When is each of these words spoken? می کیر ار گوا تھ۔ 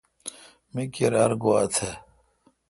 می 0.73 0.83
کیر 0.93 1.13
ار 1.23 1.31
گوا 1.41 1.61
تھ۔ 1.73 1.89